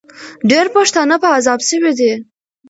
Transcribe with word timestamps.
ډېر 0.49 0.65
پښتانه 0.75 1.15
په 1.23 1.27
عذاب 1.35 1.59
سوي 1.69 1.91
دي. 1.99 2.13